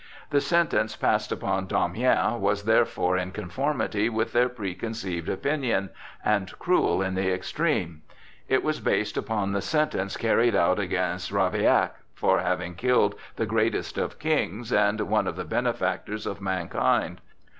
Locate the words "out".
10.55-10.79